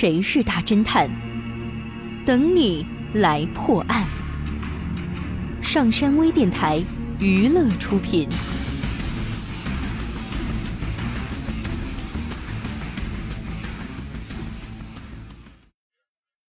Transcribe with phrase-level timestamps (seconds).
[0.00, 1.10] 谁是大侦探？
[2.24, 4.06] 等你来破案。
[5.60, 6.80] 上山微电台
[7.18, 8.28] 娱乐出品。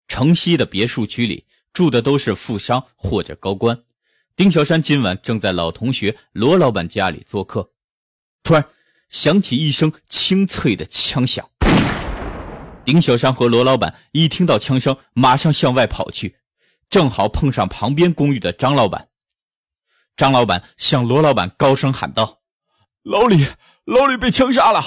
[0.07, 1.43] 城西的别墅区里
[1.73, 3.81] 住的都是富商或者高官。
[4.35, 7.71] 丁小山今晚正在老同学罗老板家里做客，
[8.43, 8.63] 突然
[9.09, 11.49] 响起一声清脆的枪响。
[12.89, 16.39] 林小山和罗老板一听到枪声，马上向外跑去，
[16.89, 19.09] 正好碰上旁边公寓的张老板。
[20.17, 22.41] 张老板向罗老板高声喊道
[23.05, 23.45] ：“老李，
[23.85, 24.81] 老李被枪杀了。”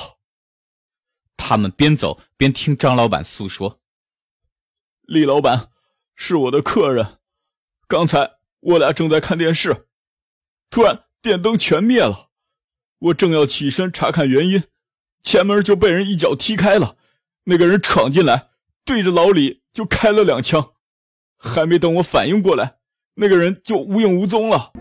[1.39, 3.81] 他们边走边听张老板诉说。
[5.03, 5.69] 李老板
[6.17, 7.21] 是我的客人，
[7.87, 9.87] 刚才我俩正在看电视，
[10.71, 12.31] 突然电灯全灭了，
[12.99, 14.65] 我正要起身查看原因，
[15.23, 16.97] 前门就被人一脚踢开了，
[17.45, 18.49] 那个人闯进来，
[18.85, 20.73] 对着老李就开了两枪，
[21.37, 22.77] 还没等我反应过来，
[23.15, 24.73] 那个人就无影无踪了。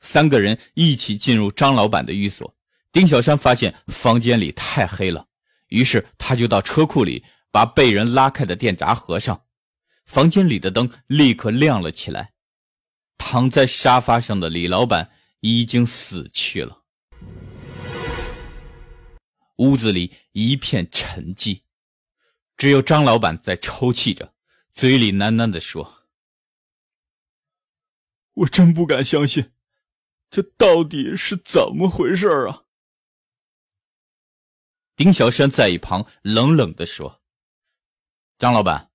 [0.00, 2.54] 三个人一起进入张老板的寓所，
[2.92, 5.26] 丁小山发现房间里太黑了，
[5.68, 7.24] 于是他就到车库里。
[7.52, 9.42] 把被人拉开的电闸合上，
[10.06, 12.30] 房间里的灯立刻亮了起来。
[13.18, 16.79] 躺在沙发上的李老板已经死去了。
[19.60, 21.64] 屋子里一片沉寂，
[22.56, 24.32] 只有张老板在抽泣着，
[24.72, 26.06] 嘴里喃喃地说
[28.32, 29.52] ：“我真不敢相信，
[30.30, 32.64] 这到底是怎么回事啊？”
[34.96, 37.20] 丁小山在一旁冷冷地说。
[38.38, 38.90] 张老板，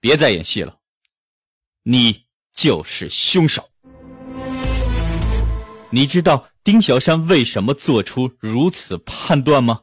[0.00, 0.80] 别再演戏了，
[1.82, 3.70] 你就是凶手。
[5.90, 9.82] 你知道丁小山为什么做出如此判断吗？